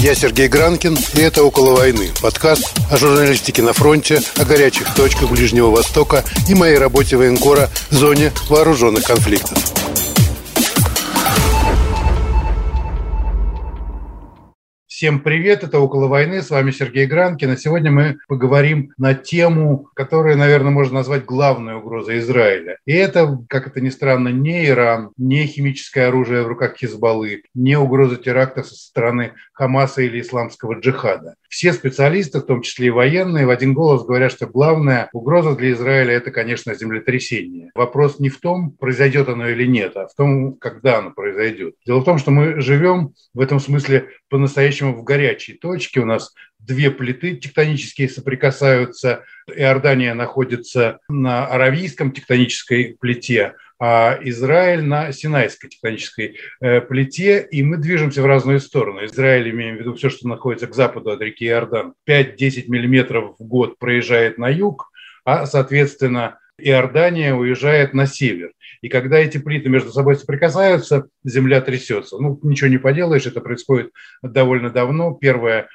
[0.00, 5.30] Я Сергей Гранкин, и это «Около войны»– подкаст о журналистике на фронте, о горячих точках
[5.30, 9.58] Ближнего Востока и моей работе военкора в зоне вооруженных конфликтов.
[15.00, 17.54] Всем привет, это «Около войны», с вами Сергей Гранкин.
[17.54, 22.76] И сегодня мы поговорим на тему, которая, наверное, можно назвать главной угрозой Израиля.
[22.84, 27.78] И это, как это ни странно, не Иран, не химическое оружие в руках Хизбаллы, не
[27.78, 31.36] угроза теракта со стороны Хамаса или исламского джихада.
[31.48, 35.72] Все специалисты, в том числе и военные, в один голос говорят, что главная угроза для
[35.72, 37.70] Израиля– это, конечно, землетрясение.
[37.74, 41.76] Вопрос не в том, произойдет оно или нет, а в том, когда оно произойдет.
[41.86, 46.00] Дело в том, что мы живем в этом смысле по-настоящему в горячей точке.
[46.00, 49.24] У нас две плиты тектонические соприкасаются.
[49.46, 57.78] Иордания находится на аравийском тектонической плите, а Израиль на Синайской тектонической э, плите, и мы
[57.78, 59.06] движемся в разные стороны.
[59.06, 63.44] Израиль, имеем в виду все, что находится к западу от реки Иордан, 5-10 миллиметров в
[63.44, 64.90] год проезжает на юг,
[65.24, 68.52] а, соответственно, Иордания уезжает на север.
[68.80, 72.18] И когда эти плиты между собой соприкасаются, земля трясется.
[72.18, 75.12] Ну, ничего не поделаешь, это происходит довольно давно.
[75.14, 75.68] Первое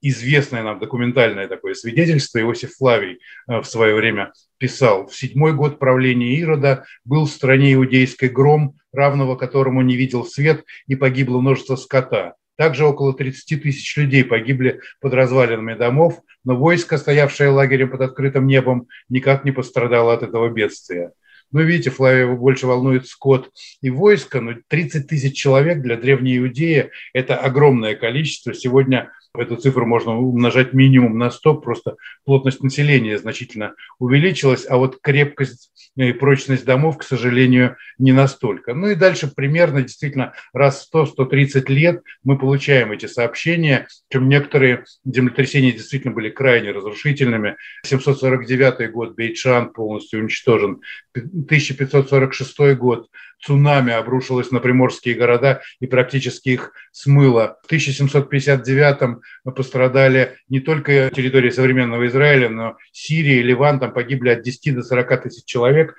[0.00, 5.06] известное нам документальное такое свидетельство Иосиф Флавий э, в свое время писал.
[5.06, 10.64] В седьмой год правления Ирода был в стране иудейской гром, равного которому не видел свет,
[10.86, 12.34] и погибло множество скота.
[12.56, 18.46] Также около 30 тысяч людей погибли под развалинами домов, но войско, стоявшее лагерем под открытым
[18.46, 21.12] небом, никак не пострадало от этого бедствия.
[21.52, 26.90] Ну, видите, Флавия больше волнует скот и войско, но 30 тысяч человек для древней Иудеи–
[27.12, 28.54] это огромное количество.
[28.54, 34.98] Сегодня эту цифру можно умножать минимум на 100, просто плотность населения значительно увеличилась, а вот
[35.00, 38.74] крепкость и прочность домов, к сожалению, не настолько.
[38.74, 45.72] Ну и дальше примерно действительно раз 100-130 лет мы получаем эти сообщения, чем некоторые землетрясения
[45.72, 47.56] действительно были крайне разрушительными.
[47.84, 50.80] 749 год Бейчан полностью уничтожен,
[51.14, 53.08] 1546 год
[53.40, 57.58] цунами обрушилось на приморские города и практически их смыло.
[57.66, 59.20] В 1759-м
[59.54, 64.82] пострадали не только территории современного Израиля, но Сирия и Ливан, там погибли от 10 до
[64.82, 65.96] 40 тысяч человек.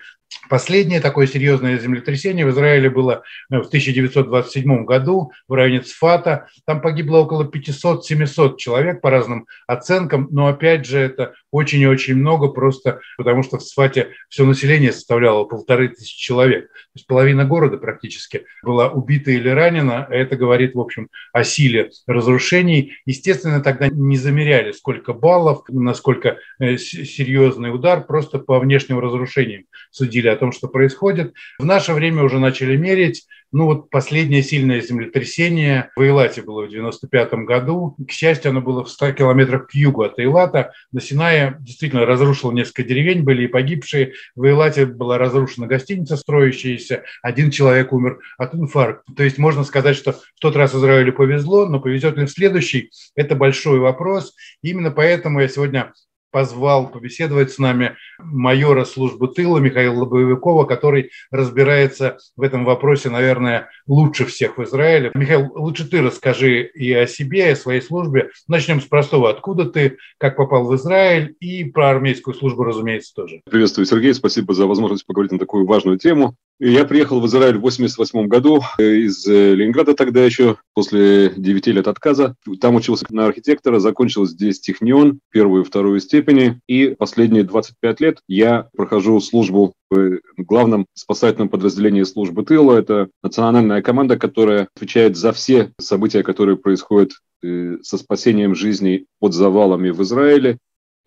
[0.49, 6.47] Последнее такое серьезное землетрясение в Израиле было э, в 1927 году в районе Цфата.
[6.65, 12.15] Там погибло около 500-700 человек по разным оценкам, но опять же это очень и очень
[12.15, 16.67] много просто потому, что в Цфате все население составляло полторы тысячи человек.
[16.67, 20.07] То есть половина города практически была убита или ранена.
[20.09, 22.93] Это говорит, в общем, о силе разрушений.
[23.05, 30.27] Естественно, тогда не замеряли, сколько баллов, насколько э, серьезный удар, просто по внешним разрушениям судили
[30.27, 31.33] о том, что происходит.
[31.59, 33.27] В наше время уже начали мерить.
[33.57, 37.95] Ну вот последнее сильное землетрясение в Эйлате было в 95 году.
[38.07, 40.73] К счастью, оно было в 100 километрах к югу от Эйлата.
[40.91, 44.13] На Синае действительно разрушило несколько деревень, были и погибшие.
[44.35, 47.03] В Эйлате была разрушена гостиница строящаяся.
[47.23, 49.11] Один человек умер от инфаркта.
[49.15, 52.91] То есть можно сказать, что в тот раз Израилю повезло, но повезет ли в следующий–
[53.15, 54.35] это большой вопрос.
[54.61, 55.93] Именно поэтому я сегодня
[56.31, 63.69] позвал побеседовать с нами майора службы тыла Михаила Лобовикова, который разбирается в этом вопросе, наверное,
[63.85, 65.11] лучше всех в Израиле.
[65.13, 68.29] Михаил, лучше ты расскажи и о себе, и о своей службе.
[68.47, 69.29] Начнем с простого.
[69.29, 73.41] Откуда ты, как попал в Израиль, и про армейскую службу, разумеется, тоже.
[73.49, 74.13] Приветствую, Сергей.
[74.13, 76.35] Спасибо за возможность поговорить на такую важную тему.
[76.59, 81.67] Я приехал в Израиль в 1988 году э, из э, Ленинграда тогда еще, после 9
[81.67, 82.35] лет отказа.
[82.59, 86.59] Там учился на архитектора, закончил здесь технион, первую и вторую степени.
[86.67, 92.77] И последние 25 лет я прохожу службу в главном спасательном подразделении службы тыла.
[92.77, 97.11] Это национальная команда, которая отвечает за все события, которые происходят
[97.43, 100.57] э, со спасением жизней под завалами в Израиле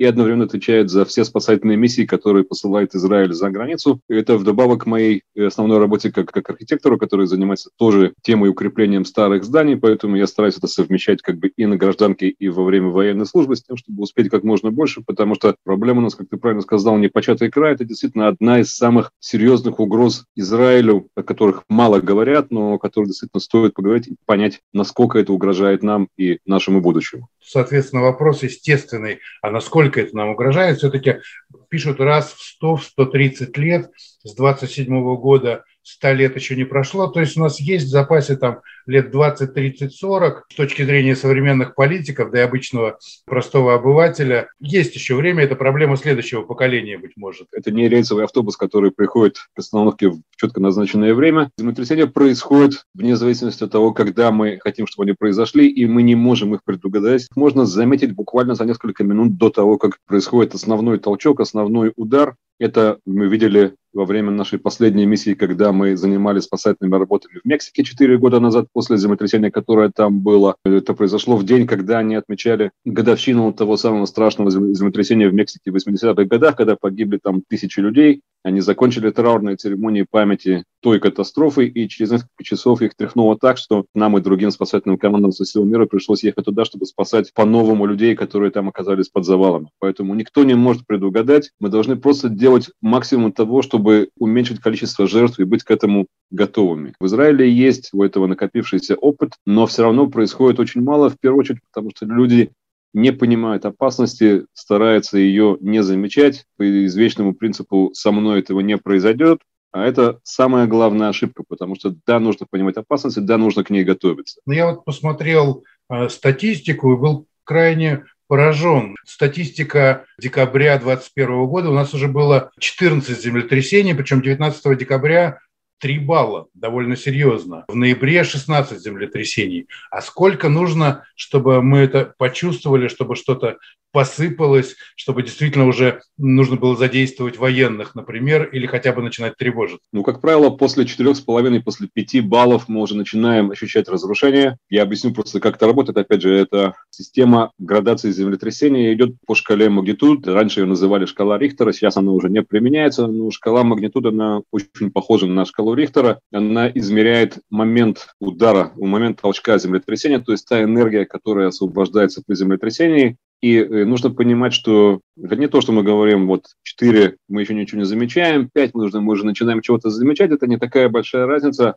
[0.01, 4.01] и одновременно отвечает за все спасательные миссии, которые посылает Израиль за границу.
[4.09, 9.45] Это вдобавок к моей основной работе как, как архитектору, который занимается тоже темой укреплением старых
[9.45, 13.27] зданий, поэтому я стараюсь это совмещать как бы и на гражданке, и во время военной
[13.27, 16.39] службы, с тем, чтобы успеть как можно больше, потому что проблема у нас, как ты
[16.39, 21.65] правильно сказал, не початый край, это действительно одна из самых серьезных угроз Израилю, о которых
[21.69, 26.39] мало говорят, но о которых действительно стоит поговорить и понять, насколько это угрожает нам и
[26.47, 27.29] нашему будущему.
[27.43, 30.79] Соответственно, вопрос естественный, а насколько насколько это нам угрожает.
[30.79, 31.21] Все-таки
[31.69, 32.65] пишут раз в
[32.99, 33.91] 100-130 лет
[34.23, 37.07] с 27 года 100 лет еще не прошло.
[37.09, 41.17] То есть у нас есть в запасе там лет 20, 30, 40 с точки зрения
[41.17, 44.49] современных политиков, да и обычного простого обывателя.
[44.61, 47.49] Есть еще время, это проблема следующего поколения, быть может.
[47.53, 51.51] Это не рейсовый автобус, который приходит к остановке в четко назначенное время.
[51.59, 56.15] Землетрясения происходят вне зависимости от того, когда мы хотим, чтобы они произошли, и мы не
[56.15, 57.29] можем их предугадать.
[57.35, 62.35] Можно заметить буквально за несколько минут до того, как происходит основной толчок, основной удар.
[62.59, 67.85] Это мы видели во время нашей последней миссии, когда мы занимались спасательными работами в Мексике
[67.85, 70.57] 4 года назад после землетрясения, которое там было.
[70.65, 75.77] Это произошло в день, когда они отмечали годовщину того самого страшного землетрясения в Мексике в
[75.77, 78.23] 80-х годах, когда погибли там тысячи людей.
[78.43, 83.85] Они закончили траурные церемонии памяти той катастрофы, и через несколько часов их тряхнуло так, что
[83.95, 88.17] нам и другим спасательным командам со всего мира пришлось ехать туда, чтобы спасать по-новому людей,
[88.17, 89.69] которые там оказались под завалами.
[89.79, 91.51] Поэтому никто не может предугадать.
[91.61, 93.80] Мы должны просто делать максимум того, чтобы
[94.17, 96.95] уменьшить количество жертв и быть к этому готовыми.
[97.01, 101.41] В Израиле есть у этого накопившийся опыт, но все равно происходит очень мало, в первую
[101.41, 102.53] очередь, потому что люди
[102.93, 109.41] не понимают опасности, стараются ее не замечать по извечному принципу «со мной этого не произойдет»,
[109.73, 113.85] а это самая главная ошибка, потому что да, нужно понимать опасности, да, нужно к ней
[113.85, 114.41] готовиться.
[114.45, 118.95] Ну, я вот посмотрел э, статистику и был крайне поражен.
[119.05, 125.41] Статистика декабря 2021 года у нас уже было 14 землетрясений, причем 19 декабря
[125.81, 127.65] 3 балла, довольно серьезно.
[127.67, 129.67] В ноябре 16 землетрясений.
[129.91, 133.57] А сколько нужно, чтобы мы это почувствовали, чтобы что-то
[133.93, 139.87] посыпалось, чтобы действительно уже нужно было задействовать военных, например, или хотя бы начинать тревожиться?
[139.93, 144.59] Ну, как правило, после четырех с половиной, после пяти баллов мы уже начинаем ощущать разрушение.
[144.69, 145.99] Я объясню просто, как это работает.
[145.99, 150.27] Опять же, это система градации землетрясения идет по шкале магнитуд.
[150.27, 154.91] Раньше ее называли шкала Рихтера, сейчас она уже не применяется, но шкала магнитуд, она очень
[154.91, 156.21] похожа на шкалу Рихтера.
[156.33, 163.17] Она измеряет момент удара, момент толчка землетрясения, то есть та энергия, которая освобождается при землетрясении,
[163.41, 167.81] и э, нужно понимать, что не то, что мы говорим, вот 4 мы еще ничего
[167.81, 171.77] не замечаем, 5 мы, нужно, мы уже начинаем чего-то замечать, это не такая большая разница.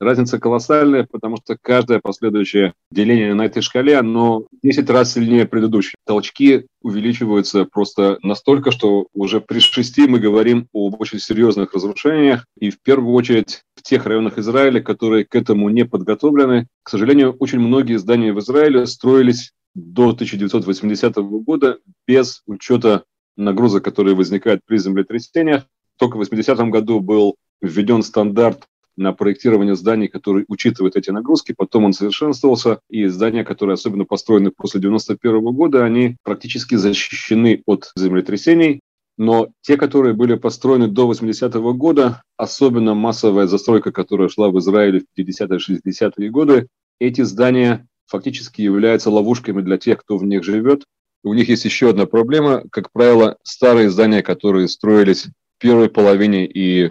[0.00, 5.94] Разница колоссальная, потому что каждое последующее деление на этой шкале, оно 10 раз сильнее предыдущего.
[6.04, 12.44] Толчки увеличиваются просто настолько, что уже при 6 мы говорим об очень серьезных разрушениях.
[12.58, 16.66] И в первую очередь в тех районах Израиля, которые к этому не подготовлены.
[16.82, 23.04] К сожалению, очень многие здания в Израиле строились до 1980 года без учета
[23.36, 25.64] нагрузок, которые возникают при землетрясениях.
[25.98, 28.64] Только в 80-м году был введен стандарт
[28.96, 31.54] на проектирование зданий, который учитывает эти нагрузки.
[31.56, 37.90] Потом он совершенствовался, и здания, которые особенно построены после 91 года, они практически защищены от
[37.96, 38.80] землетрясений.
[39.16, 45.00] Но те, которые были построены до 80-го года, особенно массовая застройка, которая шла в Израиле
[45.00, 46.66] в 50-е 60-е годы,
[46.98, 50.84] эти здания фактически являются ловушками для тех, кто в них живет.
[51.22, 52.62] У них есть еще одна проблема.
[52.70, 56.90] Как правило, старые здания, которые строились в первой половине и э,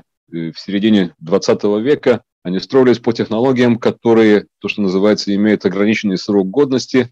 [0.52, 6.50] в середине 20 века, они строились по технологиям, которые, то, что называется, имеют ограниченный срок
[6.50, 7.10] годности.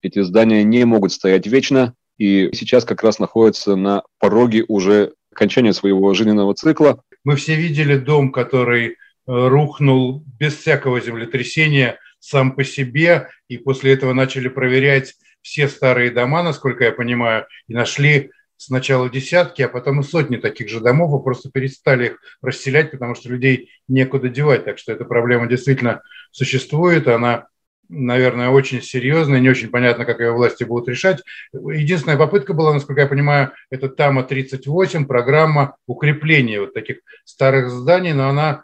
[0.00, 5.72] Эти здания не могут стоять вечно, и сейчас как раз находятся на пороге уже окончания
[5.72, 7.02] своего жизненного цикла.
[7.24, 8.92] Мы все видели дом, который э,
[9.26, 16.44] рухнул без всякого землетрясения сам по себе, и после этого начали проверять все старые дома,
[16.44, 21.24] насколько я понимаю, и нашли сначала десятки, а потом и сотни таких же домов, и
[21.24, 24.64] просто перестали их расселять, потому что людей некуда девать.
[24.64, 27.48] Так что эта проблема действительно существует, она,
[27.88, 31.22] наверное, очень серьезная, не очень понятно, как ее власти будут решать.
[31.52, 38.28] Единственная попытка была, насколько я понимаю, это ТАМА-38, программа укрепления вот таких старых зданий, но
[38.28, 38.62] она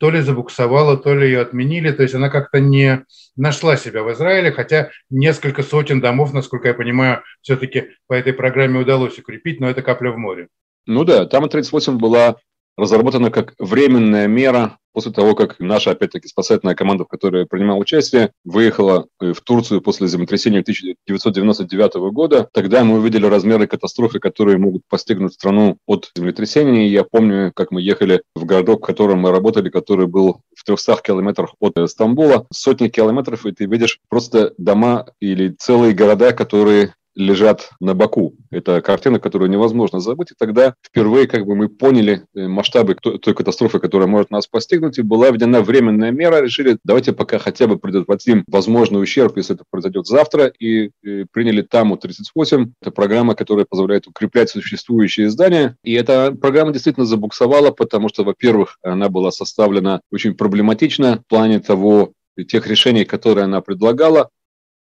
[0.00, 1.92] то ли забуксовала, то ли ее отменили.
[1.92, 3.04] То есть она как-то не
[3.36, 8.80] нашла себя в Израиле, хотя несколько сотен домов, насколько я понимаю, все-таки по этой программе
[8.80, 10.48] удалось укрепить, но это капля в море.
[10.86, 12.36] Ну да, там 38 была
[12.76, 17.78] разработана как временная мера после того, как наша, опять-таки, спасательная команда, в которой я принимал
[17.78, 22.48] участие, выехала э, в Турцию после землетрясения 1999 года.
[22.52, 26.88] Тогда мы увидели размеры катастрофы, которые могут постигнуть страну от землетрясения.
[26.88, 30.96] Я помню, как мы ехали в городок, в котором мы работали, который был в 300
[31.02, 32.46] километрах от Стамбула.
[32.52, 38.34] Сотни километров, и ты видишь просто дома или целые города, которые лежат на боку.
[38.50, 40.32] Это картина, которую невозможно забыть.
[40.32, 44.98] И тогда впервые как бы мы поняли э, масштабы той катастрофы, которая может нас постигнуть,
[44.98, 46.42] и была введена временная мера.
[46.42, 51.26] Решили, давайте пока хотя бы предотвратим возможный ущерб, если это произойдет завтра, и, и э,
[51.30, 52.72] приняли ТАМУ-38.
[52.80, 55.76] Это программа, которая позволяет укреплять существующие здания.
[55.84, 61.60] И эта программа действительно забуксовала, потому что, во-первых, она была составлена очень проблематично в плане
[61.60, 62.12] того,
[62.48, 64.30] тех решений, которые она предлагала,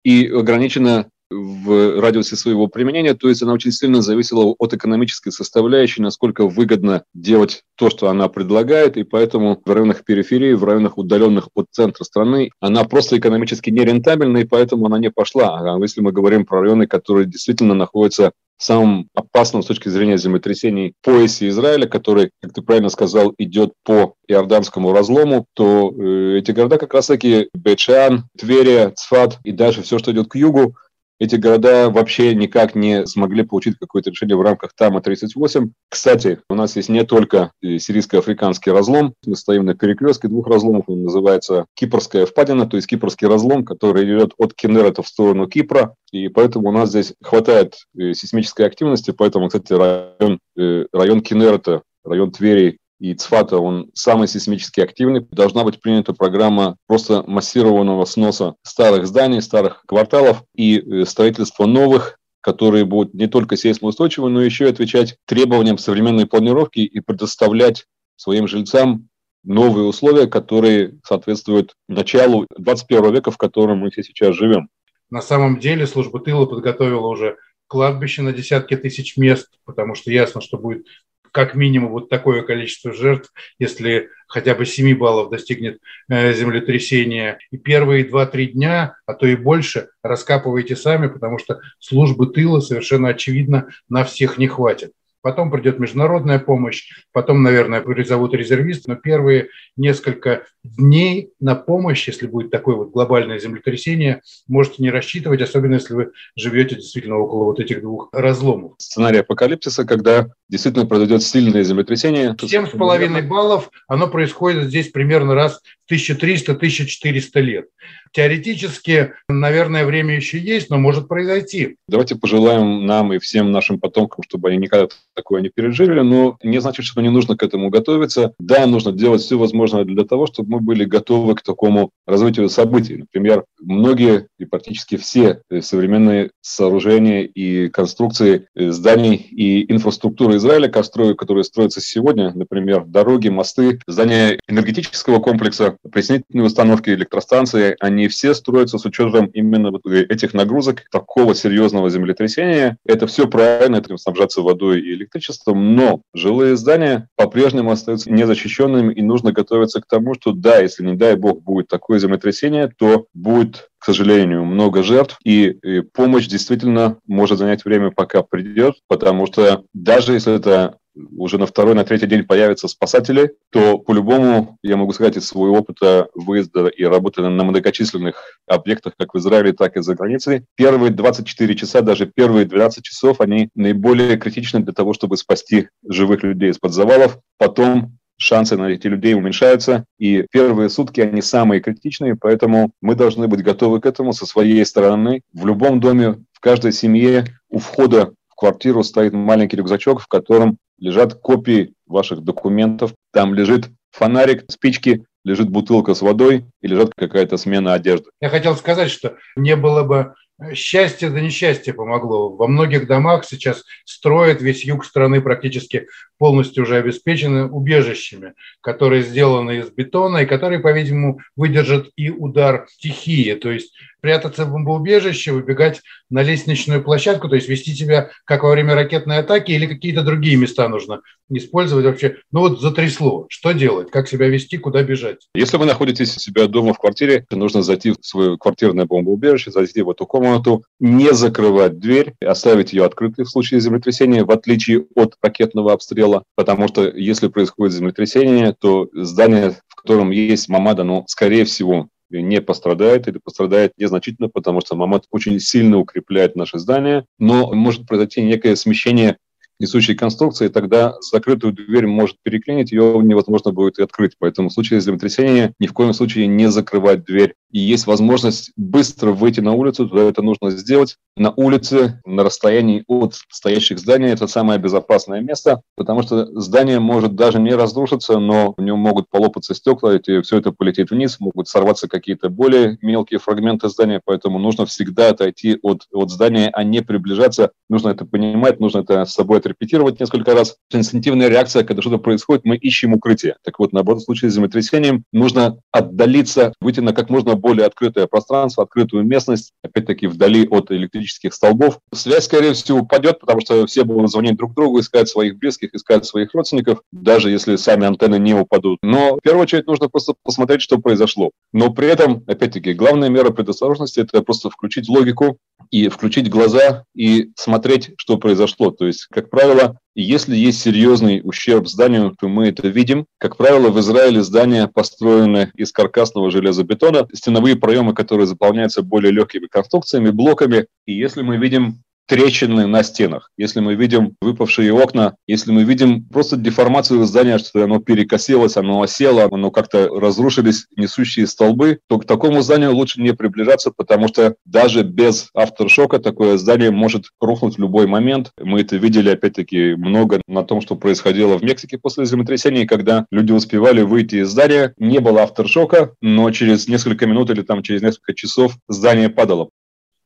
[0.04, 6.02] и ограничена в радиусе своего применения, то есть она очень сильно зависела от экономической составляющей,
[6.02, 11.50] насколько выгодно делать то, что она предлагает, и поэтому в районах периферии, в районах удаленных
[11.54, 15.60] от центра страны, она просто экономически нерентабельна, и поэтому она не пошла.
[15.60, 20.94] А если мы говорим про районы, которые действительно находятся самым опасным с точки зрения землетрясений
[21.02, 26.78] поясе Израиля, который, как ты правильно сказал, идет по Иорданскому разлому, то э, эти города
[26.78, 30.76] как раз-таки Бечан, Тверия, Цфат и дальше все, что идет к югу,
[31.20, 35.70] эти города вообще никак не смогли получить какое-то решение в рамках ТАМа-38.
[35.90, 40.86] Кстати, у нас есть не только э, сирийско-африканский разлом, мы стоим на перекрестке двух разломов,
[40.88, 45.94] он называется Кипрская впадина, то есть Кипрский разлом, который идет от Кенерета в сторону Кипра,
[46.12, 51.82] и поэтому у нас здесь хватает э, сейсмической активности, поэтому, кстати, район, э, район Кенерета,
[52.06, 55.26] район Твери и ЦФАТа, он самый сейсмически активный.
[55.32, 62.20] Должна быть принята программа просто массированного сноса старых зданий, старых кварталов и э, строительства новых,
[62.42, 68.48] которые будут не только сейсмоустойчивы, но еще и отвечать требованиям современной планировки и предоставлять своим
[68.48, 69.08] жильцам
[69.44, 74.70] новые условия, которые соответствуют началу 21 века, в котором мы все сейчас живем.
[75.10, 77.38] На самом деле служба тыла подготовила уже
[77.68, 80.86] кладбище на десятки тысяч мест, потому что ясно, что будет
[81.32, 87.40] как минимум вот такое количество жертв, если хотя бы 7 баллов достигнет э, землетрясение.
[87.52, 93.10] И первые 2-3 дня, а то и больше, раскапывайте сами, потому что службы тыла совершенно
[93.10, 99.50] очевидно на всех не хватит потом придет международная помощь, потом, наверное, призовут резервист, но первые
[99.76, 105.94] несколько дней на помощь, если будет такое вот глобальное землетрясение, можете не рассчитывать, особенно если
[105.94, 108.74] вы живете действительно около вот этих двух разломов.
[108.78, 112.36] Сценарий апокалипсиса, когда действительно произойдет сильное землетрясение.
[112.42, 117.68] Семь с половиной баллов, оно происходит здесь примерно раз в 1300-1400 лет.
[118.12, 121.76] Теоретически, наверное, время еще есть, но может произойти.
[121.88, 126.60] Давайте пожелаем нам и всем нашим потомкам, чтобы они никогда такое не пережили, но не
[126.60, 128.34] значит, что не нужно к этому готовиться.
[128.40, 132.98] Да, нужно делать все возможное для того, чтобы мы были готовы к такому развитию событий.
[132.98, 141.82] Например, многие и практически все современные сооружения и конструкции зданий и инфраструктуры Израиля, которые строятся
[141.82, 149.28] сегодня, например, дороги, мосты, здания энергетического комплекса, присоединительные установки, электростанции, они все строятся с учетом
[149.28, 152.78] именно этих нагрузок, такого серьезного землетрясения.
[152.86, 159.02] Это все правильно, это снабжаться водой и электричеством, но жилые здания по-прежнему остаются незащищенными, и
[159.02, 161.68] нужно готовиться к тому, что да, если не дай бог будет
[162.00, 167.92] такое землетрясение, то будет к сожалению, много жертв, и, и помощь действительно может занять время,
[167.92, 170.76] пока придет, потому что даже если это
[171.16, 175.60] уже на второй, на третий день появятся спасатели, то по-любому, я могу сказать из своего
[175.60, 180.92] опыта выезда и работы на многочисленных объектах, как в Израиле, так и за границей, первые
[180.92, 186.50] 24 часа, даже первые 12 часов, они наиболее критичны для того, чтобы спасти живых людей
[186.50, 187.18] из-под завалов.
[187.38, 193.28] Потом шансы на этих людей уменьшаются, и первые сутки они самые критичные, поэтому мы должны
[193.28, 195.22] быть готовы к этому со своей стороны.
[195.34, 200.58] В любом доме, в каждой семье у входа в квартиру стоит маленький рюкзачок, в котором
[200.78, 207.38] лежат копии ваших документов, там лежит фонарик, спички, лежит бутылка с водой и лежит какая-то
[207.38, 208.10] смена одежды.
[208.22, 210.14] Я хотел сказать, что не было бы
[210.54, 212.36] счастье да несчастье помогло.
[212.36, 219.60] Во многих домах сейчас строят весь юг страны практически полностью уже обеспечены убежищами, которые сделаны
[219.60, 223.34] из бетона и которые, по-видимому, выдержат и удар стихии.
[223.34, 228.52] То есть прятаться в бомбоубежище, выбегать на лестничную площадку, то есть вести себя как во
[228.52, 232.18] время ракетной атаки или какие-то другие места нужно использовать вообще.
[232.32, 233.28] Ну вот затрясло.
[233.30, 233.92] Что делать?
[233.92, 234.58] Как себя вести?
[234.58, 235.28] Куда бежать?
[235.36, 239.82] Если вы находитесь у себя дома в квартире, нужно зайти в свое квартирное бомбоубежище, зайти
[239.82, 245.16] в эту комнату, не закрывать дверь, оставить ее открытой в случае землетрясения, в отличие от
[245.22, 251.46] ракетного обстрела, потому что если происходит землетрясение, то здание, в котором есть мамада, ну, скорее
[251.46, 257.54] всего, не пострадает или пострадает незначительно, потому что Мамад очень сильно укрепляет наши здания, но
[257.54, 259.18] может произойти некое смещение
[259.60, 264.14] несущей конструкции, тогда закрытую дверь может переклинить, ее невозможно будет открыть.
[264.18, 269.12] Поэтому в случае землетрясения ни в коем случае не закрывать дверь и есть возможность быстро
[269.12, 270.98] выйти на улицу, то это нужно сделать.
[271.16, 277.16] На улице, на расстоянии от стоящих зданий, это самое безопасное место, потому что здание может
[277.16, 281.48] даже не разрушиться, но в нем могут полопаться стекла, и все это полетит вниз, могут
[281.48, 286.82] сорваться какие-то более мелкие фрагменты здания, поэтому нужно всегда отойти от, от здания, а не
[286.82, 287.52] приближаться.
[287.70, 290.56] Нужно это понимать, нужно это с собой отрепетировать несколько раз.
[290.72, 293.36] Инстинктивная реакция, когда что-то происходит, мы ищем укрытие.
[293.44, 298.08] Так вот, наоборот, в случае с землетрясением нужно отдалиться, выйти на как можно более открытое
[298.08, 301.80] пространство, открытую местность, опять-таки вдали от электрических столбов.
[301.94, 306.06] Связь, скорее всего, упадет, потому что все будут звонить друг другу, искать своих близких, искать
[306.06, 308.80] своих родственников, даже если сами антенны не упадут.
[308.82, 311.32] Но в первую очередь нужно просто посмотреть, что произошло.
[311.54, 315.38] Но при этом, опять-таки, главная мера предосторожности– это просто включить логику
[315.72, 318.72] и включить глаза и смотреть, что произошло.
[318.72, 323.06] То есть, как правило, если есть серьезный ущерб зданию, то мы это видим.
[323.18, 329.48] Как правило, в Израиле здания построены из каркасного железобетона, стеновые проемы, которые заполняются более легкими
[329.48, 330.68] конструкциями, блоками.
[330.86, 336.04] И если мы видим трещины на стенах, если мы видим выпавшие окна, если мы видим
[336.04, 342.06] просто деформацию здания, что оно перекосилось, оно осело, оно как-то разрушились несущие столбы, то к
[342.06, 347.62] такому зданию лучше не приближаться, потому что даже без авторшока такое здание может рухнуть в
[347.62, 348.32] любой момент.
[348.42, 353.32] Мы это видели, опять-таки, много на том, что происходило в Мексике после землетрясения, когда люди
[353.32, 358.16] успевали выйти из здания, не было авторшока, но через несколько минут или там через несколько
[358.16, 359.50] часов здание падало.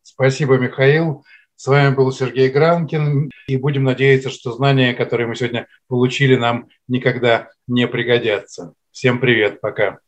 [0.01, 1.23] Спасибо, Михаил.
[1.63, 6.67] С вами был Сергей Гранкин, и будем надеяться, что знания, которые мы сегодня получили, нам
[6.89, 8.73] никогда не пригодятся.
[8.91, 9.99] Всем привет, пока.